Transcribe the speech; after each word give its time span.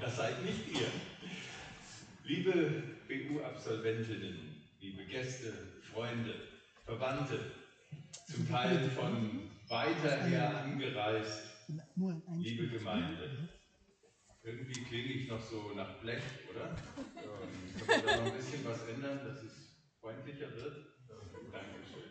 Das 0.00 0.16
seid 0.16 0.42
nicht 0.42 0.68
ihr. 0.72 0.88
Liebe 2.24 2.82
BU-Absolventinnen, 3.06 4.62
liebe 4.80 5.04
Gäste, 5.04 5.52
Freunde, 5.92 6.34
Verwandte, 6.86 7.38
zum 8.26 8.48
Teil 8.48 8.88
von 8.90 9.50
weiter 9.68 10.22
her 10.22 10.62
angereist, 10.64 11.42
liebe 12.38 12.68
Gemeinde. 12.68 13.48
Irgendwie 14.42 14.84
klinge 14.84 15.12
ich 15.12 15.28
noch 15.28 15.42
so 15.42 15.72
nach 15.74 15.98
Blech, 15.98 16.22
oder? 16.50 16.74
Ähm, 17.16 17.86
können 17.86 18.02
wir 18.02 18.10
da 18.10 18.16
noch 18.16 18.32
ein 18.32 18.36
bisschen 18.38 18.64
was 18.64 18.82
ändern, 18.88 19.20
dass 19.22 19.42
es 19.42 19.76
freundlicher 20.00 20.50
wird? 20.56 20.76
Dankeschön. 21.52 22.10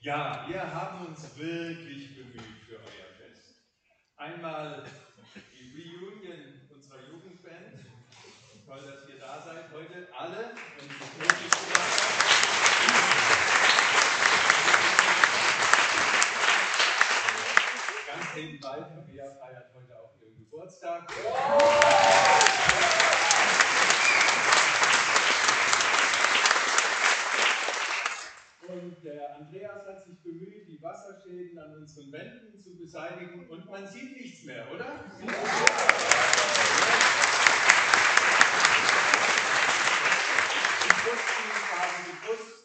Ja, 0.00 0.46
wir 0.48 0.74
haben 0.74 1.06
uns 1.06 1.36
wirklich 1.36 2.16
bemüht 2.16 2.62
für 2.66 2.76
euer 2.76 3.12
Fest. 3.18 3.62
Einmal 4.16 4.84
Reunion 5.80 6.60
unserer 6.74 7.00
Jugendband. 7.08 7.80
Toll, 8.66 8.80
dass 8.84 9.08
ihr 9.08 9.18
da 9.18 9.40
seid 9.40 9.72
heute, 9.72 10.08
alle. 10.12 10.52
Und 10.76 10.90
Ganz 18.06 18.34
nebenbei, 18.36 18.76
Fabia 18.76 19.30
feiert 19.40 19.70
heute 19.74 19.98
auch 19.98 20.12
ihren 20.20 20.36
Geburtstag. 20.36 21.10
Und 28.68 29.02
der 29.02 29.36
Andreas 29.36 29.86
hat 29.86 30.04
sich 30.04 30.22
bemüht, 30.22 30.68
die 30.68 30.80
Wasserschäden 30.82 31.58
an 31.58 31.69
unseren 31.80 32.12
Wänden 32.12 32.60
zu 32.60 32.76
beseitigen 32.76 33.48
und 33.48 33.70
man 33.70 33.86
sieht 33.86 34.12
nichts 34.12 34.44
mehr, 34.44 34.70
oder? 34.72 34.86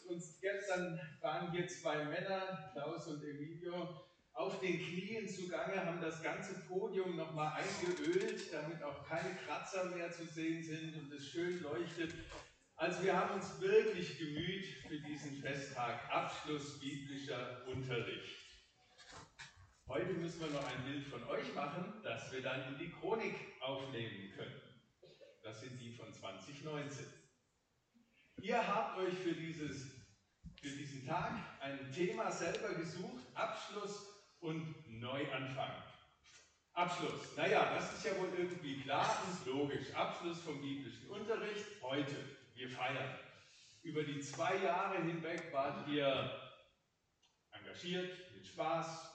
Und 0.07 0.23
gestern 0.41 0.99
waren 1.21 1.51
hier 1.51 1.67
zwei 1.67 2.03
Männer, 2.05 2.71
Klaus 2.73 3.07
und 3.07 3.23
Emilio, 3.23 4.05
auf 4.33 4.59
den 4.59 4.77
Knien 4.77 5.27
zugange, 5.27 5.85
haben 5.85 6.01
das 6.01 6.21
ganze 6.21 6.55
Podium 6.67 7.15
nochmal 7.15 7.53
eingeölt, 7.53 8.51
damit 8.51 8.83
auch 8.83 9.07
keine 9.07 9.33
Kratzer 9.45 9.85
mehr 9.95 10.11
zu 10.11 10.25
sehen 10.25 10.61
sind 10.61 10.95
und 10.95 11.11
es 11.13 11.29
schön 11.29 11.61
leuchtet. 11.63 12.13
Also 12.75 13.03
wir 13.03 13.17
haben 13.17 13.35
uns 13.35 13.59
wirklich 13.61 14.17
gemüht 14.17 14.65
für 14.87 14.99
diesen 14.99 15.41
Festtag, 15.41 16.11
Abschluss 16.11 16.79
biblischer 16.81 17.65
Unterricht. 17.67 18.44
Heute 19.87 20.13
müssen 20.13 20.41
wir 20.41 20.47
noch 20.47 20.67
ein 20.67 20.83
Bild 20.83 21.05
von 21.05 21.23
euch 21.27 21.53
machen, 21.53 21.93
das 22.03 22.31
wir 22.31 22.41
dann 22.41 22.73
in 22.73 22.79
die 22.79 22.91
Chronik 22.91 23.35
aufnehmen 23.61 24.31
können. 24.35 24.59
Das 25.43 25.61
sind 25.61 25.79
die 25.79 25.93
von 25.93 26.11
2019. 26.11 27.05
Ihr 28.41 28.67
habt 28.67 28.97
euch 28.97 29.13
für, 29.13 29.33
dieses, 29.33 29.91
für 30.59 30.69
diesen 30.69 31.05
Tag 31.05 31.39
ein 31.61 31.91
Thema 31.91 32.31
selber 32.31 32.73
gesucht, 32.73 33.23
Abschluss 33.35 34.07
und 34.39 34.73
Neuanfang. 34.99 35.83
Abschluss. 36.73 37.37
Naja, 37.37 37.75
das 37.75 37.93
ist 37.93 38.05
ja 38.05 38.19
wohl 38.19 38.33
irgendwie 38.35 38.81
klar 38.81 39.23
und 39.27 39.45
logisch. 39.45 39.93
Abschluss 39.93 40.41
vom 40.41 40.59
biblischen 40.61 41.07
Unterricht 41.09 41.67
heute. 41.83 42.15
Wir 42.55 42.69
feiern. 42.69 43.19
Über 43.83 44.01
die 44.01 44.19
zwei 44.19 44.57
Jahre 44.63 45.03
hinweg 45.03 45.53
wart 45.53 45.87
ihr 45.87 46.41
engagiert, 47.51 48.33
mit 48.33 48.47
Spaß, 48.47 49.14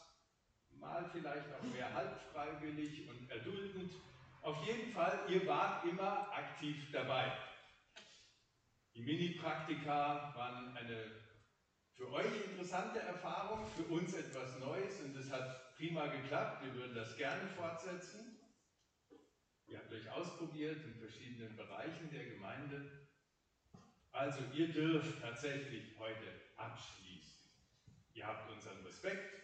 mal 0.81 1.09
vielleicht 1.13 1.47
auch 1.55 1.63
mehr 1.75 1.93
halbfreiwillig 1.93 3.09
und 3.09 3.31
erduldend. 3.31 3.93
Auf 4.43 4.67
jeden 4.67 4.93
Fall, 4.93 5.21
ihr 5.29 5.47
wart 5.47 5.85
immer 5.85 6.33
aktiv 6.33 6.91
dabei. 6.91 7.33
Die 8.95 9.03
Mini-Praktika 9.03 10.35
waren 10.35 10.77
eine 10.77 11.21
für 11.97 12.11
euch 12.13 12.45
interessante 12.47 12.99
Erfahrung, 13.01 13.67
für 13.69 13.85
uns 13.85 14.15
etwas 14.15 14.59
Neues 14.59 15.01
und 15.01 15.15
es 15.17 15.31
hat 15.31 15.77
prima 15.77 16.07
geklappt. 16.07 16.65
Wir 16.65 16.75
würden 16.75 16.95
das 16.95 17.15
gerne 17.17 17.47
fortsetzen. 17.49 18.39
Ihr 19.67 19.79
habt 19.79 19.93
euch 19.93 20.11
ausprobiert 20.11 20.83
in 20.83 20.95
verschiedenen 20.95 21.55
Bereichen 21.57 22.11
der 22.11 22.25
Gemeinde. 22.25 23.09
Also 24.13 24.41
ihr 24.55 24.73
dürft 24.73 25.21
tatsächlich 25.21 25.97
heute 25.99 26.41
abschließen. 26.57 27.51
Ihr 28.15 28.27
habt 28.27 28.51
unseren 28.51 28.85
Respekt 28.85 29.40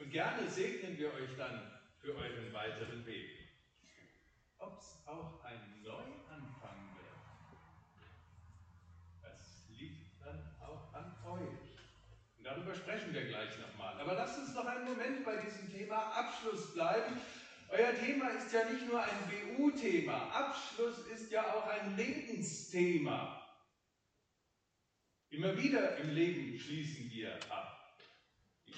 und 0.00 0.10
gerne 0.10 0.48
segnen 0.48 0.98
wir 0.98 1.12
euch 1.12 1.36
dann 1.36 1.70
für 2.00 2.14
euren 2.14 2.52
weiteren 2.52 3.04
Weg. 3.04 3.38
Ob 4.58 4.78
es 4.78 5.06
auch 5.06 5.44
ein 5.44 5.82
Neuanfang 5.82 6.96
wird, 6.96 7.06
das 9.22 9.68
liegt 9.78 10.24
dann 10.24 10.54
auch 10.60 10.92
an 10.94 11.14
euch. 11.26 11.78
Und 12.38 12.44
darüber 12.44 12.74
sprechen 12.74 13.12
wir 13.12 13.26
gleich 13.26 13.58
nochmal. 13.58 14.00
Aber 14.00 14.14
lasst 14.14 14.38
uns 14.38 14.54
noch 14.54 14.64
einen 14.64 14.86
Moment 14.86 15.24
bei 15.24 15.36
diesem 15.36 15.70
Thema 15.70 15.96
Abschluss 16.12 16.72
bleiben. 16.72 17.20
Euer 17.68 17.94
Thema 17.94 18.28
ist 18.30 18.52
ja 18.52 18.64
nicht 18.64 18.86
nur 18.86 19.02
ein 19.02 19.56
BU-Thema. 19.56 20.30
Abschluss 20.32 20.98
ist 21.08 21.30
ja 21.30 21.42
auch 21.54 21.66
ein 21.66 21.96
Lebensthema. 21.96 23.36
Immer 25.28 25.56
wieder 25.56 25.96
im 25.98 26.10
Leben 26.10 26.58
schließen 26.58 27.10
wir 27.12 27.38
ab. 27.50 27.79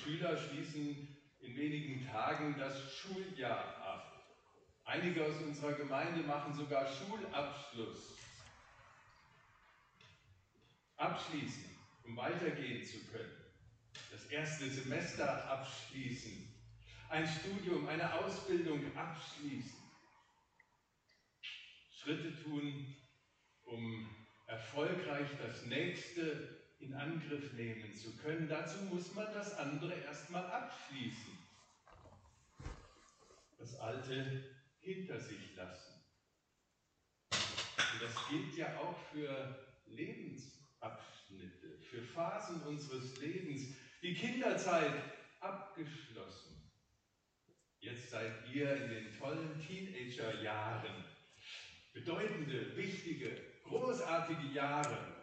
Schüler 0.02 0.36
schließen 0.36 1.16
in 1.40 1.56
wenigen 1.56 2.06
Tagen 2.06 2.56
das 2.58 2.92
Schuljahr 2.92 3.76
ab. 3.78 4.24
Einige 4.84 5.24
aus 5.24 5.36
unserer 5.42 5.72
Gemeinde 5.74 6.22
machen 6.22 6.54
sogar 6.54 6.86
Schulabschluss. 6.86 8.16
Abschließen, 10.96 11.76
um 12.04 12.16
weitergehen 12.16 12.84
zu 12.84 12.98
können. 13.06 13.36
Das 14.10 14.26
erste 14.26 14.68
Semester 14.68 15.48
abschließen. 15.48 16.48
Ein 17.08 17.26
Studium, 17.26 17.88
eine 17.88 18.12
Ausbildung 18.14 18.80
abschließen. 18.96 19.80
Schritte 21.92 22.42
tun, 22.42 22.96
um 23.64 24.08
erfolgreich 24.46 25.28
das 25.40 25.64
nächste 25.66 26.61
in 26.82 26.94
Angriff 26.94 27.52
nehmen 27.52 27.94
zu 27.94 28.16
können. 28.16 28.48
Dazu 28.48 28.78
muss 28.84 29.14
man 29.14 29.32
das 29.32 29.56
andere 29.56 29.94
erstmal 29.94 30.44
abschließen. 30.44 31.38
Das 33.58 33.74
Alte 33.76 34.44
hinter 34.80 35.18
sich 35.20 35.54
lassen. 35.54 36.02
Und 37.32 38.02
das 38.02 38.28
gilt 38.28 38.56
ja 38.56 38.76
auch 38.78 38.98
für 39.12 39.58
Lebensabschnitte, 39.86 41.78
für 41.78 42.02
Phasen 42.02 42.62
unseres 42.62 43.20
Lebens. 43.20 43.76
Die 44.02 44.14
Kinderzeit 44.14 44.92
abgeschlossen. 45.40 46.70
Jetzt 47.78 48.10
seid 48.10 48.32
ihr 48.52 48.74
in 48.76 48.90
den 48.90 49.18
tollen 49.18 49.60
Teenagerjahren. 49.60 51.04
Bedeutende, 51.92 52.76
wichtige, 52.76 53.36
großartige 53.64 54.48
Jahre. 54.52 55.21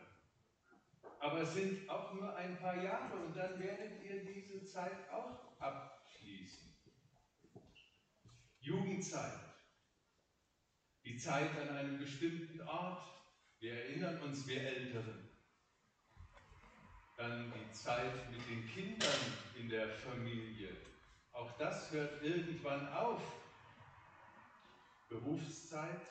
Aber 1.19 1.41
es 1.41 1.53
sind 1.53 1.89
auch 1.89 2.13
nur 2.13 2.33
ein 2.35 2.57
paar 2.59 2.81
Jahre 2.81 3.15
und 3.17 3.35
dann 3.35 3.59
werdet 3.59 4.03
ihr 4.03 4.23
diese 4.23 4.63
Zeit 4.65 5.09
auch 5.11 5.59
abschließen. 5.59 6.73
Jugendzeit. 8.61 9.39
Die 11.03 11.17
Zeit 11.17 11.51
an 11.59 11.75
einem 11.75 11.97
bestimmten 11.97 12.61
Ort. 12.61 13.03
Wir 13.59 13.73
erinnern 13.73 14.21
uns, 14.21 14.47
wir 14.47 14.61
Älteren. 14.61 15.27
Dann 17.17 17.51
die 17.51 17.71
Zeit 17.73 18.31
mit 18.31 18.47
den 18.49 18.65
Kindern 18.69 19.19
in 19.57 19.67
der 19.67 19.89
Familie. 19.89 20.77
Auch 21.33 21.51
das 21.57 21.91
hört 21.91 22.21
irgendwann 22.21 22.87
auf. 22.93 23.21
Berufszeit, 25.09 26.01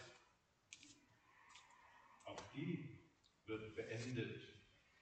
auch 2.25 2.41
die 2.53 2.99
wird 3.47 3.77
beendet, 3.77 4.48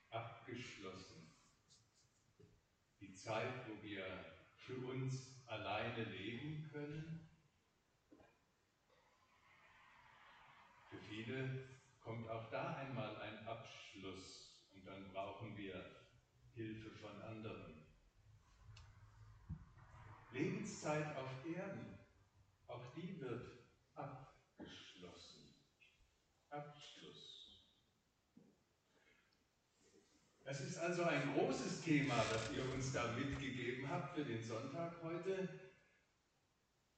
abgeschlossen. 0.09 1.33
Die 2.99 3.13
Zeit, 3.13 3.67
wo 3.67 3.81
wir 3.83 4.03
für 4.55 4.77
uns 4.87 5.43
alleine 5.47 6.03
leben 6.03 6.69
können. 6.71 7.29
Für 10.89 10.97
viele 10.97 11.67
kommt 12.01 12.29
auch 12.29 12.49
da 12.49 12.75
einmal 12.75 13.15
ein 13.21 13.47
Abschluss 13.47 14.65
und 14.73 14.85
dann 14.85 15.11
brauchen 15.11 15.55
wir 15.57 15.97
Hilfe 16.53 16.91
von 16.91 17.21
anderen. 17.21 17.85
Lebenszeit 20.31 21.15
auf 21.15 21.45
Erden, 21.45 21.97
auch 22.67 22.93
die 22.95 23.19
wird 23.19 23.59
abgeschlossen. 23.95 25.55
Abschluss. 26.49 26.97
Das 30.47 30.61
ist 30.61 30.79
also 30.79 31.03
ein 31.03 31.33
großes 31.33 31.81
Thema, 31.81 32.15
das 32.31 32.49
ihr 32.55 32.63
uns 32.73 32.93
da 32.93 33.11
mitgegeben 33.11 33.89
habt 33.89 34.15
für 34.15 34.23
den 34.23 34.41
Sonntag 34.41 34.93
heute. 35.03 35.49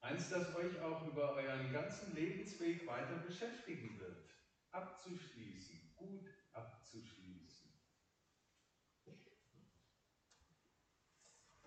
Eins, 0.01 0.29
das 0.29 0.55
euch 0.55 0.79
auch 0.83 1.07
über 1.07 1.33
euren 1.33 1.73
ganzen 1.73 2.13
Lebensweg 2.13 2.85
weiter 2.85 3.15
beschäftigen 3.27 3.99
wird. 3.99 4.29
Abzuschließen, 4.71 5.79
gut 5.97 6.29
abzuschließen. 6.53 7.71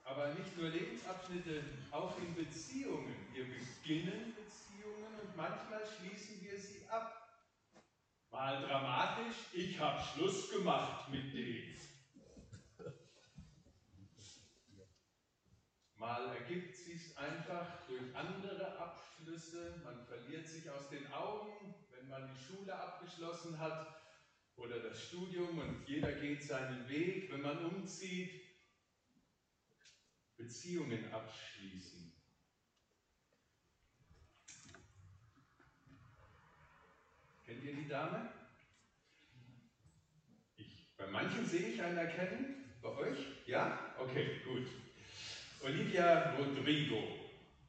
Aber 0.04 0.34
nicht 0.34 0.56
nur 0.56 0.68
Lebensabschnitte, 0.68 1.64
auch 1.90 2.16
in 2.18 2.32
Beziehungen. 2.36 3.16
Wir 3.32 3.44
beginnen 3.44 4.36
Beziehungen 4.36 5.18
und 5.20 5.36
manchmal 5.36 5.82
schließen. 5.84 6.21
Mal 8.42 8.60
dramatisch, 8.60 9.36
ich 9.52 9.78
habe 9.78 10.02
Schluss 10.02 10.50
gemacht 10.50 11.08
mit 11.10 11.32
dem. 11.32 11.76
Mal 15.94 16.26
ergibt 16.34 16.74
sich 16.74 17.16
einfach 17.16 17.86
durch 17.86 18.16
andere 18.16 18.76
Abschlüsse, 18.80 19.80
man 19.84 20.04
verliert 20.06 20.48
sich 20.48 20.68
aus 20.68 20.88
den 20.88 21.06
Augen, 21.12 21.72
wenn 21.92 22.08
man 22.08 22.34
die 22.34 22.42
Schule 22.42 22.74
abgeschlossen 22.74 23.60
hat 23.60 24.02
oder 24.56 24.80
das 24.80 25.00
Studium 25.00 25.60
und 25.60 25.86
jeder 25.86 26.10
geht 26.10 26.42
seinen 26.42 26.88
Weg, 26.88 27.30
wenn 27.30 27.42
man 27.42 27.64
umzieht, 27.64 28.42
Beziehungen 30.36 31.12
abschließen. 31.12 32.21
Kennt 37.62 37.76
ihr 37.76 37.82
die 37.84 37.88
Dame? 37.88 38.28
Ich, 40.56 40.96
bei 40.96 41.06
manchen 41.06 41.46
sehe 41.46 41.68
ich 41.68 41.80
einen 41.80 41.96
erkennen. 41.96 42.64
Bei 42.82 42.88
euch? 42.88 43.18
Ja? 43.46 43.94
Okay, 44.00 44.40
gut. 44.44 44.66
Olivia 45.60 46.34
Rodrigo. 46.34 47.00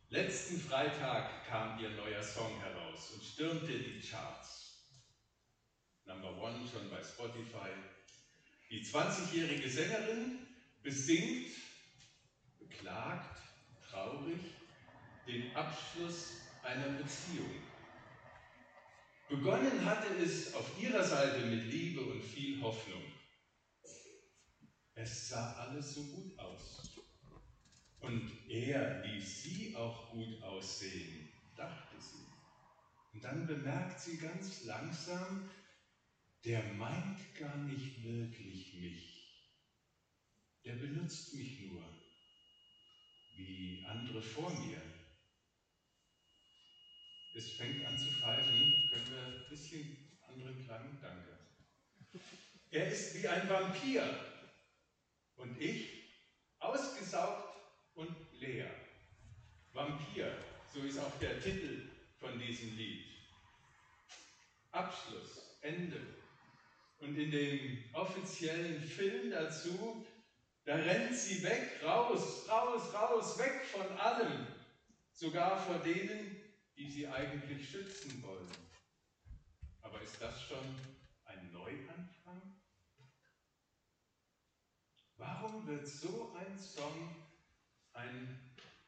Letzten 0.09 0.59
Freitag 0.59 1.45
kam 1.45 1.79
ihr 1.79 1.89
neuer 1.91 2.23
Song 2.23 2.59
heraus 2.59 3.11
und 3.11 3.23
stürmte 3.23 3.67
die 3.67 4.01
Charts. 4.01 4.89
Number 6.05 6.41
One 6.41 6.67
schon 6.67 6.89
bei 6.89 7.03
Spotify. 7.03 7.69
Die 8.71 8.83
20-jährige 8.83 9.69
Sängerin 9.69 10.39
besingt, 10.81 11.51
beklagt, 12.57 13.39
traurig 13.91 14.41
den 15.27 15.55
Abschluss 15.55 16.41
einer 16.63 16.97
Beziehung. 16.97 17.72
Begonnen 19.33 19.83
hatte 19.83 20.15
es 20.23 20.53
auf 20.53 20.79
ihrer 20.79 21.03
Seite 21.03 21.47
mit 21.47 21.65
Liebe 21.65 22.01
und 22.01 22.21
viel 22.21 22.61
Hoffnung. 22.61 23.01
Es 24.93 25.29
sah 25.29 25.53
alles 25.53 25.95
so 25.95 26.03
gut 26.03 26.37
aus. 26.37 26.91
Und 27.99 28.31
er 28.47 29.03
ließ 29.03 29.41
sie 29.41 29.75
auch 29.75 30.11
gut 30.11 30.39
aussehen, 30.43 31.29
dachte 31.55 31.95
sie. 31.99 32.27
Und 33.11 33.23
dann 33.23 33.47
bemerkt 33.47 33.99
sie 33.99 34.17
ganz 34.17 34.65
langsam, 34.65 35.49
der 36.45 36.61
meint 36.75 37.33
gar 37.33 37.57
nicht 37.57 38.03
wirklich 38.03 38.75
mich. 38.75 39.63
Der 40.63 40.75
benutzt 40.75 41.33
mich 41.33 41.59
nur, 41.71 41.81
wie 43.35 43.83
andere 43.87 44.21
vor 44.21 44.51
mir. 44.51 44.92
Es 47.35 47.53
fängt 47.53 47.83
an 47.85 47.97
zu 47.97 48.11
pfeifen. 48.11 48.89
Können 48.91 49.09
wir 49.09 49.25
ein 49.25 49.49
bisschen 49.49 49.97
anderen 50.27 50.63
Klang? 50.65 50.99
Danke. 51.01 51.39
Er 52.69 52.91
ist 52.91 53.15
wie 53.15 53.27
ein 53.27 53.49
Vampir. 53.49 54.03
Und 55.37 55.59
ich, 55.59 56.03
ausgesaugt 56.59 57.55
und 57.95 58.15
leer. 58.33 58.69
Vampir, 59.71 60.31
so 60.71 60.81
ist 60.81 60.99
auch 60.99 61.19
der 61.19 61.41
Titel 61.41 61.89
von 62.19 62.37
diesem 62.37 62.77
Lied. 62.77 63.05
Abschluss, 64.71 65.57
Ende. 65.61 65.99
Und 66.99 67.17
in 67.17 67.31
dem 67.31 67.83
offiziellen 67.93 68.79
Film 68.79 69.31
dazu, 69.31 70.05
da 70.65 70.75
rennt 70.75 71.15
sie 71.15 71.43
weg, 71.43 71.79
raus, 71.83 72.47
raus, 72.47 72.93
raus, 72.93 73.39
weg 73.39 73.65
von 73.65 73.97
allem, 73.97 74.47
sogar 75.11 75.59
vor 75.59 75.79
denen, 75.79 76.42
die 76.77 76.89
sie 76.89 77.07
eigentlich 77.07 77.69
schützen 77.69 78.21
wollen. 78.23 78.51
Aber 79.81 80.01
ist 80.01 80.21
das 80.21 80.41
schon 80.41 80.75
ein 81.25 81.51
Neuanfang? 81.51 82.61
Warum 85.17 85.67
wird 85.67 85.87
so 85.87 86.33
ein 86.35 86.57
Song 86.57 87.23
ein 87.93 88.39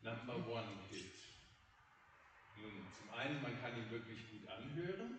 Number 0.01 0.35
One 0.47 0.67
Hit. 0.89 1.13
Nun, 2.61 2.85
zum 2.97 3.09
einen, 3.11 3.41
man 3.41 3.59
kann 3.61 3.77
ihn 3.77 3.89
wirklich 3.89 4.19
gut 4.29 4.47
anhören. 4.47 5.17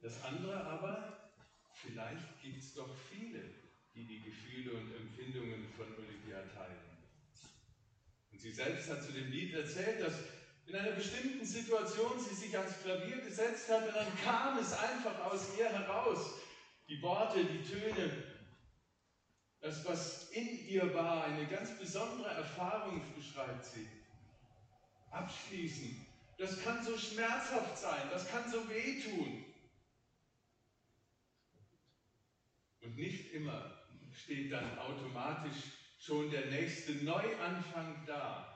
Das 0.00 0.22
andere 0.24 0.64
aber, 0.64 1.32
vielleicht 1.74 2.42
gibt 2.42 2.58
es 2.58 2.74
doch 2.74 2.92
viele, 3.10 3.42
die 3.94 4.04
die 4.04 4.22
Gefühle 4.22 4.72
und 4.72 4.94
Empfindungen 4.94 5.72
von 5.76 5.86
Olivia 5.94 6.42
teilen. 6.54 6.98
Und 8.32 8.40
sie 8.40 8.50
selbst 8.50 8.90
hat 8.90 9.02
zu 9.02 9.12
dem 9.12 9.30
Lied 9.30 9.54
erzählt, 9.54 10.00
dass 10.00 10.14
in 10.66 10.76
einer 10.76 10.92
bestimmten 10.92 11.44
Situation 11.44 12.18
sie 12.18 12.34
sich 12.34 12.56
ans 12.56 12.80
Klavier 12.82 13.20
gesetzt 13.20 13.68
hat 13.68 13.86
und 13.86 13.94
dann 13.94 14.16
kam 14.24 14.58
es 14.58 14.72
einfach 14.72 15.18
aus 15.26 15.56
ihr 15.58 15.68
heraus. 15.68 16.34
Die 16.88 17.00
Worte, 17.02 17.44
die 17.44 17.62
Töne, 17.62 18.24
das, 19.60 19.84
was 19.84 20.30
in 20.30 20.66
ihr 20.68 20.92
war, 20.94 21.24
eine 21.24 21.46
ganz 21.46 21.78
besondere 21.78 22.30
Erfahrung, 22.30 23.02
beschreibt 23.14 23.64
sie. 23.64 23.88
Abschließen. 25.10 26.06
Das 26.38 26.62
kann 26.62 26.82
so 26.82 26.96
schmerzhaft 26.96 27.78
sein, 27.78 28.08
das 28.10 28.28
kann 28.28 28.50
so 28.50 28.68
wehtun. 28.68 29.44
Und 32.80 32.96
nicht 32.96 33.32
immer 33.32 33.70
steht 34.12 34.52
dann 34.52 34.78
automatisch 34.78 35.72
schon 35.98 36.30
der 36.30 36.46
nächste 36.46 36.92
Neuanfang 37.04 38.04
da. 38.06 38.51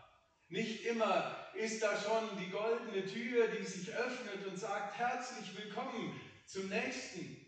Nicht 0.48 0.84
immer 0.84 1.50
ist 1.54 1.82
da 1.82 1.98
schon 2.00 2.38
die 2.38 2.50
goldene 2.50 3.04
Tür, 3.04 3.48
die 3.48 3.64
sich 3.64 3.92
öffnet 3.92 4.46
und 4.46 4.56
sagt, 4.56 4.96
herzlich 4.96 5.56
willkommen 5.56 6.20
zum 6.46 6.68
nächsten. 6.68 7.44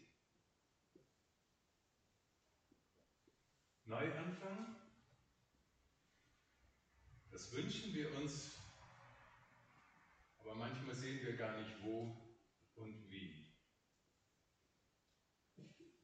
Neuanfang? 3.84 4.76
Das 7.30 7.52
wünschen 7.52 7.94
wir 7.94 8.12
uns, 8.16 8.50
aber 10.40 10.56
manchmal 10.56 10.94
sehen 10.94 11.24
wir 11.24 11.36
gar 11.36 11.56
nicht 11.60 11.80
wo 11.82 12.16
und 12.74 13.08
wie. 13.10 13.46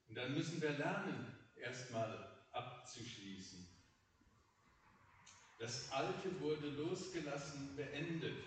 Und 0.06 0.14
dann 0.14 0.32
müssen 0.34 0.62
wir 0.62 0.70
lernen, 0.70 1.36
erstmal 1.56 2.44
abzuschließen. 2.52 3.23
Das 5.64 5.90
Alte 5.92 6.38
wurde 6.42 6.68
losgelassen, 6.72 7.74
beendet. 7.74 8.44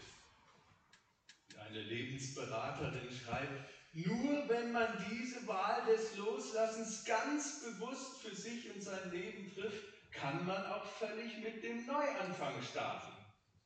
Eine 1.58 1.82
Lebensberaterin 1.82 3.10
schreibt, 3.12 3.72
nur 3.94 4.48
wenn 4.48 4.72
man 4.72 5.04
diese 5.10 5.48
Wahl 5.48 5.84
des 5.88 6.16
Loslassens 6.16 7.06
ganz 7.06 7.64
bewusst 7.64 8.22
für 8.22 8.36
sich 8.36 8.72
und 8.72 8.84
sein 8.84 9.10
Leben 9.10 9.52
trifft, 9.52 9.84
kann 10.12 10.46
man 10.46 10.64
auch 10.68 10.86
völlig 10.86 11.40
mit 11.40 11.64
dem 11.64 11.88
Neuanfang 11.88 12.62
starten. 12.62 13.14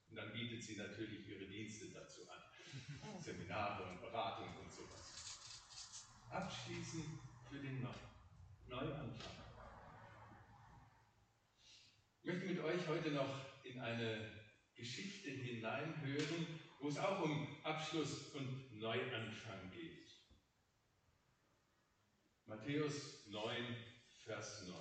Und 0.10 0.16
dann 0.16 0.32
bietet 0.32 0.64
sie 0.64 0.78
natürlich 0.78 1.28
ihre 1.28 1.44
Dienste 1.44 1.88
dazu 1.88 2.22
an. 2.30 3.20
Seminare 3.22 3.84
und 3.84 4.00
Beratungen 4.00 4.56
und 4.60 4.72
sowas. 4.72 5.36
Abschließen 6.30 7.04
für 7.50 7.58
den 7.58 7.86
Neuanfang. 8.70 9.41
Ich 12.24 12.28
möchte 12.28 12.46
mit 12.46 12.60
euch 12.60 12.88
heute 12.88 13.10
noch 13.10 13.42
in 13.64 13.82
eine 13.82 14.32
Geschichte 14.76 15.32
hineinhören, 15.32 16.60
wo 16.80 16.88
es 16.88 17.00
auch 17.00 17.20
um 17.24 17.58
Abschluss 17.64 18.28
und 18.36 18.80
Neuanfang 18.80 19.72
geht. 19.72 20.08
Matthäus 22.46 23.26
9, 23.28 23.76
Vers 24.24 24.68
9. 24.68 24.78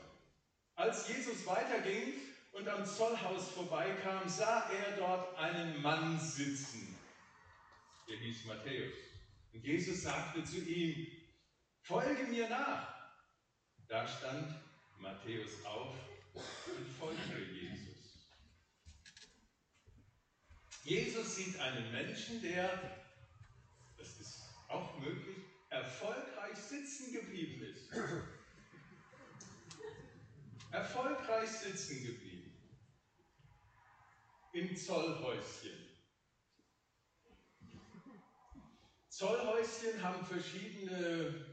Als 0.75 1.09
Jesus 1.09 1.47
weiterging 1.47 2.12
und 2.52 2.68
am 2.68 2.85
Zollhaus 2.85 3.49
vorbeikam, 3.52 4.28
sah 4.28 4.68
er 4.70 4.99
dort 4.99 5.38
einen 5.38 5.80
Mann 5.80 6.20
sitzen. 6.20 6.94
Der 8.06 8.18
hieß 8.18 8.44
Matthäus. 8.44 8.92
Und 9.54 9.64
Jesus 9.64 10.02
sagte 10.02 10.44
zu 10.44 10.59
ihm, 10.59 11.06
folge 11.80 12.25
mir 12.25 12.50
nach. 12.50 12.94
Da 13.88 14.06
stand 14.06 14.54
Matthäus 14.99 15.64
auf 15.64 16.10
und 16.35 16.89
folge 16.99 17.45
Jesus. 17.53 18.29
Jesus 20.85 21.37
sieht 21.37 21.59
einen 21.61 21.93
Menschen, 21.93 22.41
der, 22.43 22.97
das 23.97 24.21
ist 24.21 24.43
auch 24.69 24.99
möglich, 24.99 25.37
erfolgreich 25.69 26.57
sitzen 26.57 27.13
geblieben 27.13 27.63
ist. 27.63 27.91
erfolgreich 30.73 31.51
sitzen 31.51 32.07
geblieben. 32.07 32.53
Im 34.53 34.77
Zollhäuschen. 34.77 35.91
Zollhäuschen 39.09 40.03
haben 40.03 40.25
verschiedene 40.25 41.50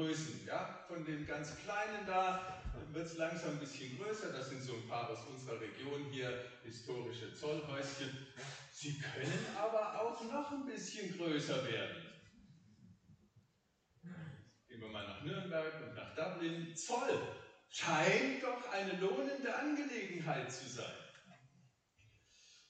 Größen. 0.00 0.46
Ja? 0.46 0.82
Von 0.88 1.04
dem 1.04 1.26
ganz 1.26 1.56
kleinen 1.58 2.06
da 2.06 2.62
wird 2.92 3.06
es 3.06 3.18
langsam 3.18 3.50
ein 3.50 3.58
bisschen 3.58 3.98
größer. 3.98 4.32
Das 4.32 4.48
sind 4.48 4.62
so 4.62 4.72
ein 4.72 4.88
paar 4.88 5.10
aus 5.10 5.26
unserer 5.26 5.60
Region 5.60 6.06
hier, 6.10 6.42
historische 6.62 7.34
Zollhäuschen. 7.34 8.26
Sie 8.72 8.98
können 8.98 9.46
aber 9.58 10.00
auch 10.00 10.24
noch 10.24 10.52
ein 10.52 10.64
bisschen 10.64 11.14
größer 11.18 11.66
werden. 11.70 12.06
Gehen 14.68 14.80
wir 14.80 14.88
mal 14.88 15.06
nach 15.06 15.22
Nürnberg 15.22 15.82
und 15.82 15.94
nach 15.94 16.14
Dublin. 16.14 16.74
Zoll 16.74 17.20
scheint 17.68 18.42
doch 18.42 18.70
eine 18.72 18.98
lohnende 19.00 19.54
Angelegenheit 19.54 20.50
zu 20.50 20.66
sein. 20.66 20.96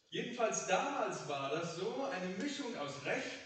Jedenfalls 0.08 0.66
damals 0.66 1.28
war 1.28 1.50
das 1.50 1.76
so 1.76 2.06
eine 2.06 2.34
Mischung 2.34 2.76
aus 2.76 3.04
Recht, 3.04 3.38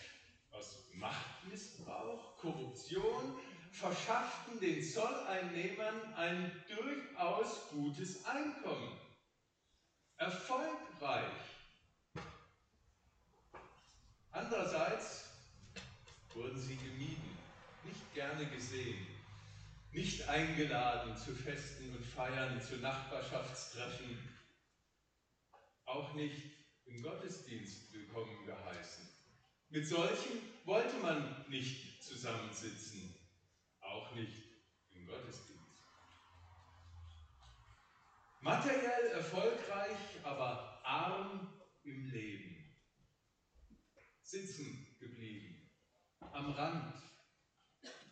aus 0.52 0.88
Machtmissbrauch, 0.94 2.38
Korruption, 2.38 3.38
verschafften 3.74 4.60
den 4.60 4.82
Zolleinnehmern 4.82 6.14
ein 6.14 6.64
durchaus 6.68 7.68
gutes 7.70 8.24
Einkommen. 8.24 8.96
Erfolgreich. 10.16 11.32
Andererseits 14.30 15.24
wurden 16.34 16.58
sie 16.58 16.76
gemieden, 16.76 17.36
nicht 17.82 18.14
gerne 18.14 18.46
gesehen, 18.46 19.06
nicht 19.90 20.28
eingeladen 20.28 21.16
zu 21.16 21.34
Festen 21.34 21.94
und 21.96 22.04
Feiern, 22.04 22.60
zu 22.60 22.76
Nachbarschaftstreffen, 22.76 24.18
auch 25.84 26.14
nicht 26.14 26.42
im 26.86 27.02
Gottesdienst 27.02 27.92
willkommen 27.92 28.46
geheißen. 28.46 29.04
Mit 29.68 29.86
solchen 29.86 30.40
wollte 30.64 30.96
man 30.98 31.44
nicht 31.48 32.02
zusammensitzen, 32.02 33.13
auch 34.14 34.16
nicht 34.16 34.44
im 34.90 35.06
Gottesdienst. 35.06 35.84
Materiell 38.40 39.06
erfolgreich, 39.12 39.96
aber 40.22 40.80
arm 40.84 41.52
im 41.82 42.06
Leben. 42.10 42.64
Sitzen 44.22 44.96
geblieben, 44.98 45.70
am 46.20 46.52
Rand, 46.52 46.94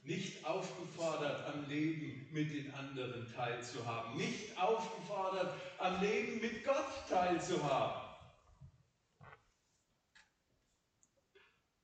nicht 0.04 0.44
aufgefordert, 0.44 1.46
am 1.46 1.68
Leben 1.68 2.32
mit 2.32 2.50
den 2.50 2.74
anderen 2.74 3.32
teilzuhaben, 3.32 4.16
nicht 4.16 4.58
aufgefordert, 4.58 5.60
am 5.78 6.00
Leben 6.00 6.40
mit 6.40 6.64
Gott 6.64 7.08
teilzuhaben. 7.08 8.10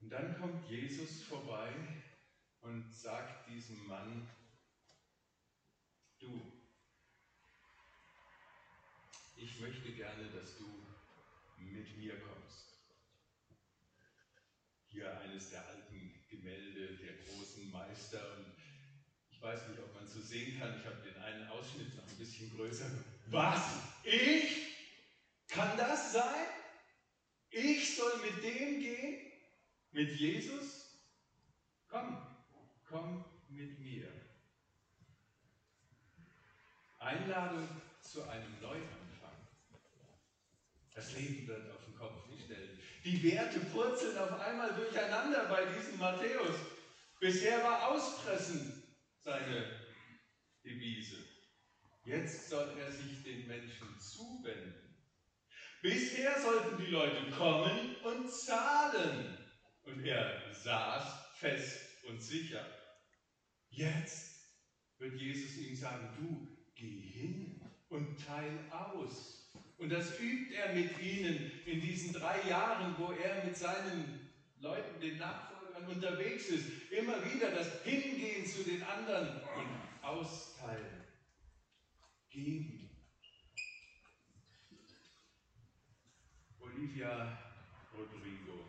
Und 0.00 0.10
dann 0.10 0.38
kommt 0.38 0.68
Jesus 0.68 1.22
vorbei 1.22 1.97
und 2.68 2.92
sagt 2.92 3.48
diesem 3.48 3.86
Mann, 3.86 4.28
du, 6.18 6.52
ich 9.36 9.58
möchte 9.60 9.90
gerne, 9.92 10.24
dass 10.30 10.58
du 10.58 10.66
mit 11.56 11.96
mir 11.96 12.20
kommst. 12.20 12.74
Hier 14.88 15.18
eines 15.20 15.50
der 15.50 15.66
alten 15.66 16.12
Gemälde 16.28 16.96
der 16.98 17.14
großen 17.24 17.70
Meister 17.70 18.36
und 18.36 18.54
ich 19.30 19.40
weiß 19.40 19.68
nicht, 19.68 19.78
ob 19.78 19.94
man 19.94 20.04
es 20.04 20.12
so 20.12 20.20
sehen 20.20 20.58
kann, 20.58 20.78
ich 20.78 20.84
habe 20.84 20.96
den 20.96 21.16
einen 21.22 21.48
Ausschnitt 21.48 21.94
noch 21.96 22.06
ein 22.06 22.18
bisschen 22.18 22.54
größer. 22.54 22.90
Was? 23.28 23.62
Ich? 24.04 24.74
Kann 25.48 25.74
das 25.78 26.12
sein? 26.12 26.46
Ich 27.50 27.96
soll 27.96 28.12
mit 28.18 28.42
dem 28.42 28.80
gehen? 28.80 29.32
Mit 29.92 30.10
Jesus? 30.18 30.88
Komm, 31.88 32.28
komm 32.88 33.24
mit 33.48 33.78
mir. 33.78 34.08
Einladung 37.28 37.68
zu 38.00 38.22
einem 38.26 38.58
Neuanfang. 38.62 39.36
Das 40.94 41.14
Leben 41.14 41.46
wird 41.46 41.70
auf 41.70 41.84
den 41.84 41.94
Kopf 41.94 42.26
gestellt. 42.30 42.80
Die 43.04 43.22
Werte 43.22 43.60
purzeln 43.60 44.16
auf 44.16 44.40
einmal 44.40 44.72
durcheinander 44.74 45.44
bei 45.44 45.66
diesem 45.66 45.98
Matthäus. 45.98 46.56
Bisher 47.20 47.62
war 47.62 47.90
Auspressen 47.90 48.82
seine 49.22 49.78
Devise. 50.64 51.18
Jetzt 52.04 52.48
soll 52.48 52.78
er 52.78 52.90
sich 52.90 53.22
den 53.22 53.46
Menschen 53.46 54.00
zuwenden. 54.00 54.96
Bisher 55.82 56.40
sollten 56.40 56.82
die 56.82 56.90
Leute 56.90 57.30
kommen 57.30 57.96
und 58.04 58.32
zahlen. 58.32 59.36
Und 59.82 60.02
er 60.02 60.42
saß 60.54 61.36
fest 61.36 61.78
und 62.08 62.20
sicher. 62.20 62.66
Jetzt 63.68 64.48
wird 64.96 65.14
Jesus 65.14 65.58
ihm 65.58 65.76
sagen, 65.76 66.08
du 66.18 66.57
geh 66.78 67.00
hin 67.00 67.60
und 67.90 68.24
teil 68.24 68.58
aus. 68.70 69.50
Und 69.76 69.90
das 69.90 70.18
übt 70.20 70.54
er 70.54 70.74
mit 70.74 70.98
ihnen 70.98 71.50
in 71.66 71.80
diesen 71.80 72.12
drei 72.12 72.48
Jahren, 72.48 72.94
wo 72.98 73.12
er 73.12 73.44
mit 73.44 73.56
seinen 73.56 74.28
Leuten, 74.60 75.00
den 75.00 75.18
Nachfolgern 75.18 75.86
unterwegs 75.86 76.48
ist. 76.48 76.90
Immer 76.90 77.24
wieder 77.24 77.50
das 77.50 77.82
Hingehen 77.84 78.46
zu 78.46 78.64
den 78.64 78.82
anderen 78.82 79.40
und 79.56 80.04
austeilen, 80.04 81.04
geben. 82.30 82.90
Olivia 86.60 87.38
Rodrigo, 87.96 88.64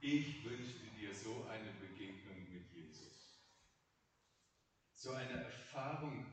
ich 0.00 0.44
wünschte 0.44 0.86
dir 0.98 1.14
so 1.14 1.46
eine 1.50 1.70
Begegnung 1.80 2.46
mit 2.50 2.72
Jesus. 2.72 3.50
So 5.02 5.12
eine 5.12 5.44
Erfahrung 5.44 6.26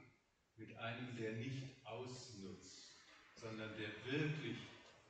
mit 0.58 0.76
einem, 0.78 1.16
der 1.16 1.32
nicht 1.38 1.64
ausnutzt, 1.86 2.98
sondern 3.34 3.72
der 3.78 3.88
wirklich 4.12 4.58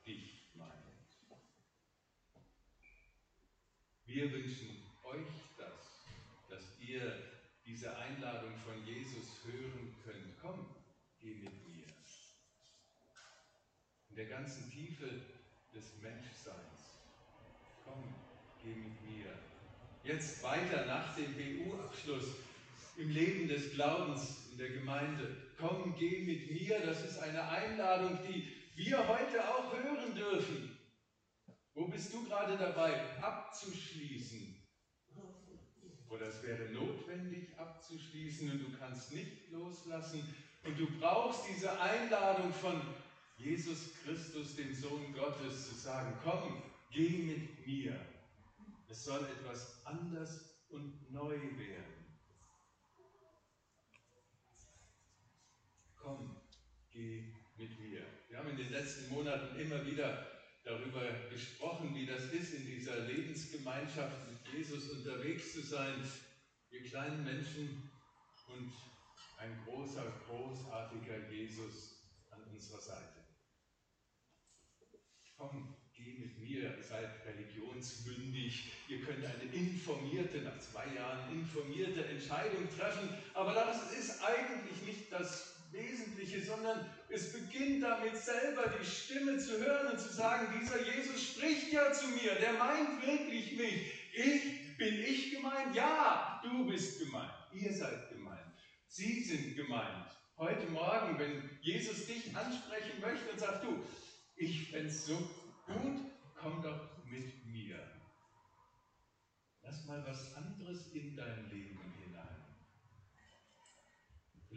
dich 0.06 0.52
meint. 0.54 0.70
Wir 4.06 4.32
wünschen 4.32 4.86
euch 5.04 5.28
das, 5.58 6.06
dass 6.48 6.80
ihr 6.80 7.12
diese 7.66 7.98
Einladung 7.98 8.56
von 8.58 8.86
Jesus 8.86 9.44
hören 9.44 9.96
könnt. 10.06 10.38
Komm, 10.40 10.76
geh 11.20 11.34
mit 11.34 11.68
mir. 11.68 11.88
In 14.12 14.18
der 14.18 14.28
ganzen 14.28 14.70
Tiefe 14.70 15.10
des 15.74 15.98
Menschseins. 16.00 17.00
Komm, 17.84 18.04
geh 18.62 18.76
mit 18.76 19.02
mir. 19.02 19.34
Jetzt 20.04 20.44
weiter 20.44 20.86
nach 20.86 21.16
dem 21.16 21.34
BU-Abschluss 21.34 22.47
im 22.98 23.10
Leben 23.10 23.48
des 23.48 23.72
Glaubens 23.72 24.50
in 24.51 24.58
der 24.58 24.70
Gemeinde. 24.70 25.36
Komm, 25.58 25.96
geh 25.98 26.24
mit 26.24 26.51
mir. 26.51 26.80
Das 26.86 27.06
ist 27.06 27.20
eine 27.20 27.48
Einladung, 27.48 28.20
die 28.27 28.48
wir 28.75 29.08
heute 29.08 29.48
auch 29.48 29.72
hören 29.74 30.16
dürfen. 30.16 30.77
Wo 31.74 31.88
bist 31.88 32.12
du 32.13 32.24
gerade 32.25 32.58
dabei, 32.58 33.22
abzuschließen? 33.22 34.56
Oder 36.10 36.27
es 36.27 36.42
wäre 36.42 36.70
notwendig 36.72 37.58
abzuschließen 37.58 38.50
und 38.51 38.60
du 38.60 38.77
kannst 38.77 39.13
nicht 39.13 39.51
loslassen. 39.51 40.24
Und 40.63 40.80
du 40.80 40.88
brauchst 41.00 41.48
diese 41.50 41.80
Einladung 41.80 42.51
von 42.51 42.82
Jesus 43.38 43.92
Christus, 44.04 44.56
dem 44.56 44.74
Sohn 44.74 45.13
Gottes, 45.13 45.70
zu 45.70 45.75
sagen, 45.75 46.18
komm, 46.24 46.63
geh 46.92 47.10
mit 47.10 47.68
mir. 47.68 48.00
Es 48.88 49.04
soll 49.04 49.24
etwas 49.25 49.86
anders 49.86 50.66
und 50.70 51.12
neu 51.12 51.36
werden. 51.36 51.97
Komm, 56.08 56.38
geh 56.90 57.34
mit 57.58 57.78
mir. 57.82 58.02
Wir 58.30 58.38
haben 58.38 58.50
in 58.52 58.56
den 58.56 58.72
letzten 58.72 59.14
Monaten 59.14 59.60
immer 59.60 59.86
wieder 59.86 60.26
darüber 60.64 61.02
gesprochen, 61.30 61.94
wie 61.94 62.06
das 62.06 62.32
ist, 62.32 62.54
in 62.54 62.66
dieser 62.66 63.00
Lebensgemeinschaft 63.00 64.16
mit 64.30 64.54
Jesus 64.54 64.90
unterwegs 64.90 65.52
zu 65.52 65.62
sein. 65.62 65.96
Wir 66.70 66.82
kleinen 66.84 67.26
Menschen 67.26 67.92
und 68.48 68.72
ein 69.38 69.60
großer, 69.66 70.06
großartiger 70.26 71.30
Jesus 71.30 72.06
an 72.32 72.42
unserer 72.54 72.80
Seite. 72.80 73.26
Komm, 75.36 75.76
geh 75.94 76.20
mit 76.20 76.40
mir, 76.40 76.82
seid 76.84 77.26
religionsmündig, 77.26 78.72
ihr 78.88 79.02
könnt 79.02 79.26
eine 79.26 79.52
informierte, 79.52 80.42
nach 80.44 80.58
zwei 80.60 80.86
Jahren 80.96 81.38
informierte 81.38 82.06
Entscheidung 82.06 82.66
treffen, 82.78 83.10
aber 83.34 83.54
das 83.54 83.92
ist 83.92 84.24
eigentlich 84.24 84.82
nicht 84.84 85.12
das 85.12 85.57
Wesentliche, 85.77 86.43
sondern 86.43 86.89
es 87.10 87.31
beginnt 87.31 87.84
damit 87.84 88.17
selber 88.17 88.74
die 88.79 88.86
Stimme 88.86 89.38
zu 89.38 89.60
hören 89.60 89.91
und 89.91 90.00
zu 90.00 90.10
sagen, 90.10 90.48
dieser 90.60 90.81
Jesus 90.84 91.24
spricht 91.24 91.72
ja 91.72 91.91
zu 91.93 92.07
mir, 92.10 92.36
der 92.36 92.53
meint 92.53 93.05
wirklich 93.05 93.57
mich. 93.57 93.93
Ich, 94.13 94.77
bin 94.77 95.00
ich 95.00 95.36
gemeint? 95.36 95.75
Ja, 95.75 96.41
du 96.43 96.65
bist 96.65 97.00
gemeint. 97.00 97.31
Ihr 97.53 97.74
seid 97.74 98.10
gemeint. 98.10 98.53
Sie 98.88 99.24
sind 99.24 99.55
gemeint. 99.55 100.07
Heute 100.38 100.67
Morgen, 100.67 101.17
wenn 101.17 101.50
Jesus 101.62 102.05
dich 102.05 102.36
ansprechen 102.36 103.00
möchte 103.01 103.31
und 103.31 103.39
sagt, 103.39 103.63
du, 103.63 103.84
ich 104.36 104.69
fände 104.69 104.89
es 104.89 105.05
so 105.05 105.17
gut, 105.65 106.00
komm 106.36 106.62
doch 106.62 107.05
mit 107.05 107.46
mir. 107.46 107.77
mal 109.88 110.05
was 110.05 110.36
anderes 110.36 110.91
in 110.93 111.15
dein 111.15 111.50
Leben. 111.50 111.76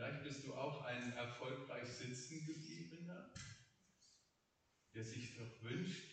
Vielleicht 0.00 0.22
bist 0.22 0.44
du 0.46 0.54
auch 0.54 0.82
ein 0.84 1.12
erfolgreich 1.12 1.86
sitzen 1.86 2.46
gebliebener, 2.46 3.28
der 4.94 5.04
sich 5.04 5.36
doch 5.36 5.62
wünscht, 5.62 6.08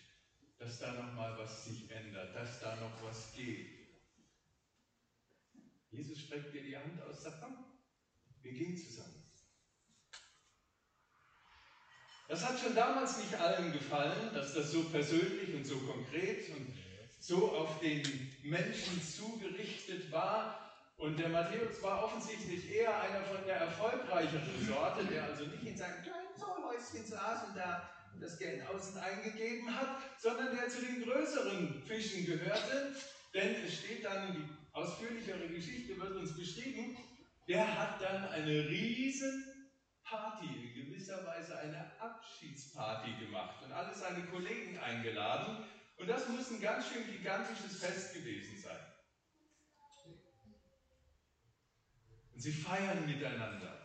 dass 0.60 0.80
da 0.80 0.92
noch 0.92 1.14
mal 1.14 1.38
was 1.38 1.64
sich 1.64 1.90
ändert, 1.90 2.36
dass 2.36 2.60
da 2.60 2.76
noch 2.76 3.02
was 3.02 3.32
geht. 3.34 3.70
Jesus 5.90 6.20
streckt 6.20 6.54
dir 6.54 6.64
die 6.64 6.76
Hand 6.76 7.02
aus, 7.02 7.24
sagt, 7.24 7.40
komm, 7.42 7.64
wir 8.42 8.52
gehen 8.52 8.76
zusammen. 8.76 9.24
Das 12.28 12.46
hat 12.46 12.60
schon 12.60 12.76
damals 12.76 13.20
nicht 13.20 13.36
allen 13.36 13.72
gefallen, 13.72 14.34
dass 14.34 14.54
das 14.54 14.70
so 14.70 14.84
persönlich 14.90 15.56
und 15.56 15.66
so 15.66 15.80
konkret 15.80 16.50
und 16.50 16.74
so 17.22 17.56
auf 17.56 17.80
den 17.80 18.04
Menschen 18.44 19.02
zugerichtet 19.02 20.12
war. 20.12 20.67
Und 20.98 21.20
der 21.20 21.30
Matthäus 21.30 21.82
war 21.84 22.04
offensichtlich 22.06 22.74
eher 22.74 23.02
einer 23.02 23.22
von 23.22 23.46
der 23.46 23.58
erfolgreicheren 23.58 24.68
Sorte, 24.68 25.06
der 25.06 25.26
also 25.26 25.46
nicht 25.46 25.64
in 25.64 25.78
seinem 25.78 26.02
kleinen 26.02 26.36
Zollhäuschen 26.36 27.06
saß 27.06 27.50
und 27.50 27.58
da 27.58 27.88
das 28.20 28.40
Geld 28.40 28.68
außen 28.68 28.98
eingegeben 28.98 29.74
hat, 29.76 30.02
sondern 30.18 30.56
der 30.56 30.68
zu 30.68 30.82
den 30.82 31.04
größeren 31.04 31.84
Fischen 31.86 32.26
gehörte. 32.26 32.96
Denn 33.32 33.64
es 33.64 33.76
steht 33.76 34.06
dann, 34.06 34.34
die 34.34 34.50
ausführlichere 34.74 35.48
Geschichte 35.50 36.00
wird 36.00 36.16
uns 36.16 36.36
beschrieben, 36.36 36.98
der 37.48 37.80
hat 37.80 38.02
dann 38.02 38.28
eine 38.30 38.68
riesen 38.68 39.72
Party, 40.04 40.48
in 40.48 40.86
gewisser 40.86 41.24
Weise 41.28 41.60
eine 41.60 41.92
Abschiedsparty 42.00 43.26
gemacht 43.26 43.64
und 43.64 43.72
alle 43.72 43.94
seine 43.94 44.26
Kollegen 44.26 44.80
eingeladen. 44.80 45.64
Und 45.98 46.10
das 46.10 46.28
muss 46.30 46.50
ein 46.50 46.62
ganz 46.62 46.88
schön 46.88 47.06
gigantisches 47.12 47.78
Fest 47.78 48.16
gewesen 48.16 48.58
sein. 48.58 48.87
Und 52.38 52.44
sie 52.44 52.52
feiern 52.52 53.04
miteinander 53.08 53.84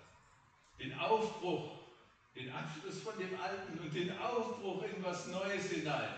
den 0.79 0.93
Aufbruch, 0.99 1.89
den 2.37 2.53
Abschluss 2.53 3.01
von 3.01 3.19
dem 3.19 3.41
Alten 3.41 3.79
und 3.79 3.95
den 3.95 4.15
Aufbruch 4.19 4.83
in 4.83 5.03
was 5.03 5.27
Neues 5.29 5.71
hinein. 5.71 6.15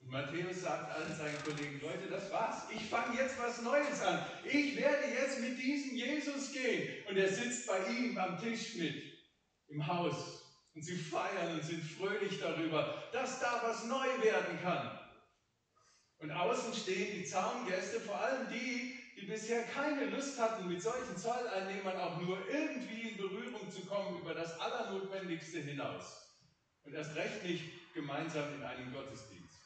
Und 0.00 0.08
Matthäus 0.08 0.62
sagt 0.62 0.90
allen 0.90 1.14
seinen 1.14 1.36
Kollegen, 1.44 1.82
Leute, 1.82 2.08
das 2.08 2.32
war's. 2.32 2.62
Ich 2.70 2.88
fange 2.88 3.14
jetzt 3.14 3.38
was 3.38 3.60
Neues 3.60 4.00
an. 4.00 4.24
Ich 4.42 4.74
werde 4.74 5.06
jetzt 5.08 5.40
mit 5.40 5.58
diesem 5.58 5.96
Jesus 5.96 6.50
gehen. 6.50 7.06
Und 7.10 7.18
er 7.18 7.28
sitzt 7.28 7.66
bei 7.66 7.86
ihm 7.88 8.16
am 8.16 8.40
Tisch 8.40 8.76
mit, 8.76 9.04
im 9.68 9.86
Haus. 9.86 10.50
Und 10.74 10.82
sie 10.82 10.96
feiern 10.96 11.56
und 11.56 11.62
sind 11.62 11.82
fröhlich 11.84 12.40
darüber, 12.40 13.04
dass 13.12 13.38
da 13.38 13.60
was 13.66 13.84
neu 13.84 14.06
werden 14.22 14.58
kann. 14.62 14.98
Und 16.20 16.30
außen 16.30 16.72
stehen 16.72 17.18
die 17.18 17.24
Zaungäste, 17.24 18.00
vor 18.00 18.18
allem 18.18 18.48
die, 18.50 18.99
die 19.20 19.26
bisher 19.26 19.64
keine 19.64 20.06
Lust 20.06 20.40
hatten, 20.40 20.68
mit 20.68 20.82
solchen 20.82 21.16
Zolleinnehmern 21.16 21.96
auch 21.96 22.20
nur 22.20 22.48
irgendwie 22.48 23.10
in 23.10 23.16
Berührung 23.18 23.70
zu 23.70 23.84
kommen 23.86 24.20
über 24.20 24.34
das 24.34 24.58
Allernotwendigste 24.58 25.60
hinaus. 25.60 26.26
Und 26.84 26.94
erst 26.94 27.14
recht 27.14 27.44
nicht 27.44 27.92
gemeinsam 27.92 28.54
in 28.54 28.62
einem 28.62 28.92
Gottesdienst. 28.92 29.58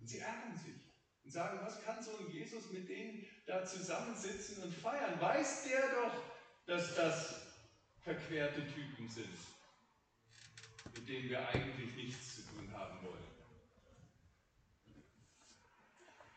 Und 0.00 0.08
sie 0.08 0.18
ärgern 0.18 0.56
sich 0.56 0.74
und 1.24 1.30
sagen, 1.30 1.60
was 1.62 1.82
kann 1.84 2.02
so 2.02 2.16
ein 2.18 2.30
Jesus 2.30 2.72
mit 2.72 2.88
denen 2.88 3.24
da 3.46 3.64
zusammensitzen 3.64 4.64
und 4.64 4.74
feiern? 4.74 5.20
Weiß 5.20 5.68
der 5.68 5.88
doch, 5.94 6.22
dass 6.66 6.96
das 6.96 7.46
verquerte 8.00 8.66
Typen 8.72 9.08
sind, 9.08 9.38
mit 10.96 11.08
denen 11.08 11.30
wir 11.30 11.48
eigentlich 11.48 11.94
nichts 11.94 12.36
zu 12.36 12.42
tun 12.48 12.72
haben 12.72 13.06
wollen. 13.06 13.32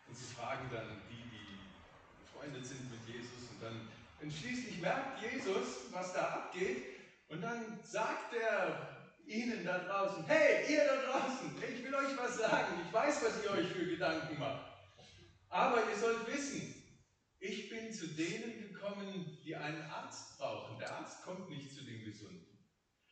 Und 0.07 0.15
sie 0.15 0.33
fragen 0.35 0.69
dann 0.71 1.04
befreundet 2.45 2.65
sind 2.65 2.91
mit 2.91 2.99
Jesus 3.07 3.49
und 3.51 3.61
dann 3.61 3.87
und 4.21 4.31
schließlich 4.31 4.79
merkt 4.79 5.21
Jesus, 5.21 5.91
was 5.91 6.13
da 6.13 6.21
abgeht 6.21 6.83
und 7.27 7.41
dann 7.41 7.79
sagt 7.83 8.33
er 8.33 8.91
Ihnen 9.27 9.65
da 9.65 9.79
draußen, 9.79 10.23
hey, 10.27 10.71
ihr 10.71 10.85
da 10.85 11.11
draußen, 11.11 11.51
ich 11.57 11.83
will 11.83 11.95
euch 11.95 12.15
was 12.17 12.37
sagen, 12.37 12.79
ich 12.85 12.93
weiß, 12.93 13.23
was 13.23 13.43
ihr 13.43 13.51
euch 13.51 13.67
für 13.67 13.85
Gedanken 13.85 14.39
macht. 14.39 14.71
Aber 15.49 15.81
ihr 15.89 15.97
sollt 15.97 16.27
wissen, 16.27 16.75
ich 17.39 17.69
bin 17.69 17.91
zu 17.91 18.07
denen 18.07 18.71
gekommen, 18.71 19.39
die 19.43 19.55
einen 19.55 19.81
Arzt 19.89 20.37
brauchen. 20.37 20.77
Der 20.77 20.95
Arzt 20.95 21.23
kommt 21.23 21.49
nicht 21.49 21.73
zu 21.73 21.83
den 21.83 22.05
Gesunden. 22.05 22.45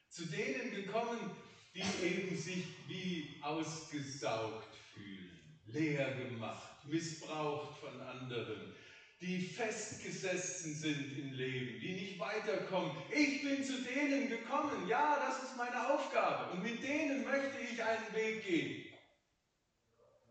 Zu 0.10 0.28
denen 0.28 0.76
gekommen, 0.76 1.32
die 1.74 2.06
eben 2.06 2.38
sich 2.38 2.68
wie 2.88 3.40
ausgesaugt 3.42 4.68
fühlen, 4.94 5.40
leer 5.66 6.14
gemacht, 6.16 6.86
missbraucht 6.86 7.80
von 7.80 8.00
anderen, 8.02 8.76
die 9.24 9.40
festgesessen 9.40 10.76
sind 10.76 11.18
im 11.18 11.32
Leben, 11.32 11.80
die 11.80 11.94
nicht 11.94 12.20
weiterkommen. 12.20 12.92
Ich 13.10 13.42
bin 13.42 13.64
zu 13.64 13.82
denen 13.82 14.28
gekommen. 14.28 14.86
Ja, 14.90 15.18
das 15.26 15.44
ist 15.44 15.56
meine 15.56 15.94
Aufgabe. 15.94 16.52
Und 16.52 16.62
mit 16.62 16.84
denen 16.84 17.24
möchte 17.24 17.58
ich 17.60 17.82
einen 17.82 18.14
Weg 18.14 18.46
gehen. 18.46 18.86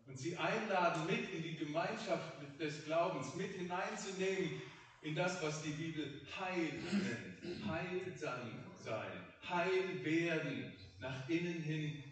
Und 0.05 0.19
sie 0.19 0.37
einladen, 0.37 1.07
mit 1.07 1.27
in 1.33 1.41
die 1.41 1.55
Gemeinschaft 1.55 2.33
des 2.59 2.85
Glaubens, 2.85 3.33
mit 3.33 3.53
hineinzunehmen 3.53 4.61
in 5.01 5.15
das, 5.15 5.41
was 5.41 5.63
die 5.63 5.71
Bibel 5.71 6.21
Heil 6.39 6.71
nennt. 6.91 7.65
Heilsam 7.65 8.63
sein, 8.77 9.25
heil 9.49 10.05
werden, 10.05 10.71
nach 10.99 11.27
innen 11.27 11.63
hin 11.63 12.03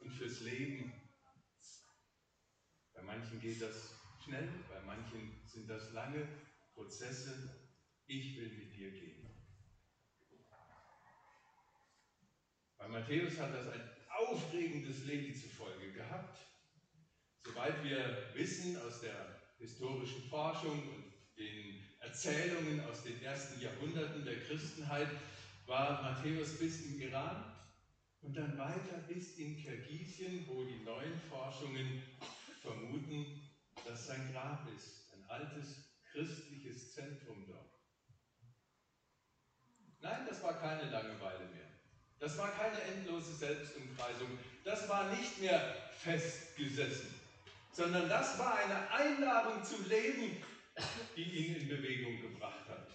und 0.00 0.10
fürs 0.10 0.40
Leben. 0.40 0.92
Bei 2.92 3.02
manchen 3.02 3.40
geht 3.40 3.62
das 3.62 3.94
schnell, 4.24 4.48
bei 4.68 4.80
manchen 4.84 5.43
sind 5.54 5.70
das 5.70 5.92
lange 5.92 6.26
Prozesse. 6.74 7.48
Ich 8.06 8.36
will 8.36 8.48
mit 8.48 8.74
dir 8.74 8.90
gehen. 8.90 9.28
Bei 12.76 12.88
Matthäus 12.88 13.38
hat 13.38 13.54
das 13.54 13.68
ein 13.68 13.80
aufregendes 14.08 15.04
Leben 15.04 15.34
zur 15.34 15.50
Folge 15.50 15.92
gehabt. 15.92 16.38
Soweit 17.44 17.84
wir 17.84 18.30
wissen 18.34 18.76
aus 18.82 19.00
der 19.00 19.40
historischen 19.58 20.28
Forschung 20.28 20.82
und 20.88 21.04
den 21.38 21.84
Erzählungen 22.00 22.80
aus 22.86 23.04
den 23.04 23.22
ersten 23.22 23.60
Jahrhunderten 23.60 24.24
der 24.24 24.40
Christenheit, 24.40 25.08
war 25.66 26.02
Matthäus 26.02 26.58
bis 26.58 26.84
im 26.86 27.00
Iran 27.00 27.44
und 28.22 28.36
dann 28.36 28.58
weiter 28.58 28.98
bis 29.08 29.38
in 29.38 29.56
Kirgisien, 29.56 30.46
wo 30.48 30.64
die 30.64 30.82
neuen 30.84 31.18
Forschungen 31.28 32.02
vermuten, 32.60 33.48
dass 33.86 34.06
sein 34.06 34.32
Grab 34.32 34.66
ist, 34.74 35.03
altes 35.34 35.90
christliches 36.12 36.94
Zentrum 36.94 37.46
dort. 37.46 37.70
Nein, 40.00 40.26
das 40.28 40.42
war 40.42 40.58
keine 40.60 40.90
Langeweile 40.90 41.46
mehr. 41.46 41.68
Das 42.18 42.38
war 42.38 42.50
keine 42.52 42.80
endlose 42.82 43.34
Selbstumkreisung. 43.34 44.38
Das 44.64 44.88
war 44.88 45.10
nicht 45.10 45.40
mehr 45.40 45.60
festgesessen, 45.98 47.14
sondern 47.72 48.08
das 48.08 48.38
war 48.38 48.56
eine 48.58 48.90
Einladung 48.90 49.62
zu 49.64 49.82
leben, 49.88 50.42
die 51.16 51.22
ihn 51.22 51.56
in 51.56 51.68
Bewegung 51.68 52.20
gebracht 52.20 52.68
hat. 52.68 52.88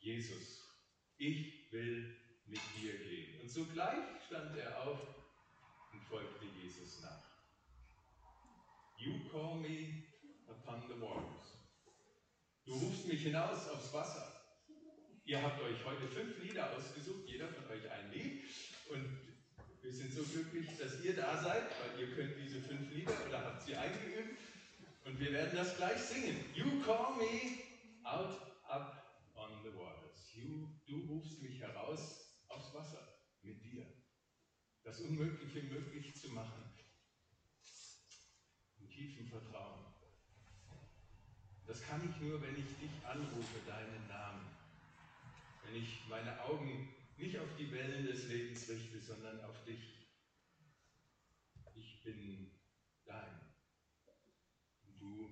Jesus, 0.00 0.68
ich 1.16 1.72
will 1.72 2.16
mit 2.46 2.60
dir 2.76 2.98
gehen. 2.98 3.40
Und 3.40 3.48
sogleich 3.48 4.04
stand 4.26 4.56
er 4.56 4.82
auf 4.82 4.98
und 5.92 6.04
folgte 6.04 6.44
Jesus 6.60 7.00
nach. 7.00 7.22
You 8.98 9.28
call 9.30 9.56
me 9.56 10.11
the 10.88 11.00
waters. 11.00 11.56
Du 12.64 12.72
rufst 12.74 13.06
mich 13.06 13.22
hinaus 13.22 13.68
aufs 13.68 13.92
Wasser. 13.92 14.32
Ihr 15.24 15.42
habt 15.42 15.60
euch 15.62 15.84
heute 15.84 16.06
fünf 16.08 16.38
Lieder 16.42 16.76
ausgesucht, 16.76 17.26
jeder 17.26 17.48
von 17.48 17.64
euch 17.70 17.90
ein 17.90 18.12
Lied. 18.12 18.44
Und 18.90 19.18
wir 19.80 19.92
sind 19.92 20.12
so 20.12 20.22
glücklich, 20.22 20.76
dass 20.78 21.02
ihr 21.04 21.16
da 21.16 21.42
seid, 21.42 21.64
weil 21.64 22.00
ihr 22.00 22.14
könnt 22.14 22.36
diese 22.38 22.60
fünf 22.60 22.90
Lieder 22.90 23.14
oder 23.28 23.44
habt 23.44 23.62
sie 23.62 23.74
eingeübt. 23.74 24.38
Und 25.04 25.18
wir 25.18 25.32
werden 25.32 25.56
das 25.56 25.76
gleich 25.76 26.00
singen. 26.00 26.44
You 26.54 26.80
call 26.84 27.16
me 27.16 27.58
out 28.04 28.40
up 28.68 29.32
on 29.34 29.50
the 29.64 29.76
waters. 29.76 30.32
You, 30.34 30.68
du 30.86 31.06
rufst 31.06 31.42
mich 31.42 31.60
heraus 31.60 32.36
aufs 32.48 32.72
Wasser 32.74 33.18
mit 33.42 33.62
dir. 33.64 33.86
Das 34.84 35.00
Unmögliche 35.00 35.62
möglich 35.64 36.14
zu 36.14 36.30
machen. 36.30 36.71
Das 41.72 41.80
kann 41.84 42.06
ich 42.06 42.20
nur, 42.20 42.42
wenn 42.42 42.54
ich 42.54 42.68
dich 42.76 43.06
anrufe, 43.06 43.58
deinen 43.66 44.06
Namen. 44.06 44.46
Wenn 45.64 45.82
ich 45.82 46.02
meine 46.06 46.38
Augen 46.44 46.92
nicht 47.16 47.38
auf 47.38 47.48
die 47.58 47.72
Wellen 47.72 48.04
des 48.04 48.28
Lebens 48.28 48.68
richte, 48.68 49.00
sondern 49.00 49.40
auf 49.40 49.64
dich. 49.64 49.80
Ich 51.74 52.04
bin 52.04 52.60
dein. 53.06 53.40
Und 54.84 55.00
du 55.00 55.30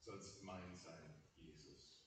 sollst 0.00 0.42
mein 0.42 0.74
sein, 0.74 1.22
Jesus. 1.36 2.00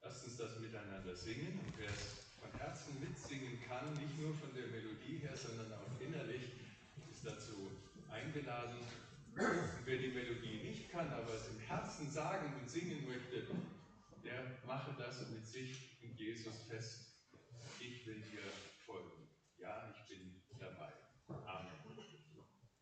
Lasst 0.00 0.24
uns 0.24 0.38
das 0.38 0.58
miteinander 0.58 1.14
singen. 1.14 1.58
Und 1.58 1.76
wer 1.76 1.90
es 1.90 2.32
von 2.40 2.50
Herzen 2.60 2.98
mitsingen 2.98 3.60
kann, 3.68 3.92
nicht 3.92 4.18
nur 4.18 4.32
von 4.36 4.54
der 4.54 4.68
Melodie 4.68 5.18
her, 5.18 5.36
sondern 5.36 5.70
auch 5.74 6.00
innerlich, 6.00 6.44
ist 7.10 7.26
dazu 7.26 7.70
eingeladen. 8.10 8.78
Kann, 11.02 11.12
aber 11.18 11.34
es 11.34 11.48
im 11.48 11.58
Herzen 11.58 12.10
sagen 12.10 12.52
und 12.60 12.70
singen 12.70 13.06
möchte, 13.06 13.46
der 14.24 14.58
mache 14.66 14.94
das 14.98 15.28
mit 15.30 15.46
sich 15.46 15.98
in 16.02 16.14
Jesus 16.16 16.62
fest. 16.68 17.16
Ich 17.80 18.06
will 18.06 18.20
dir 18.20 18.42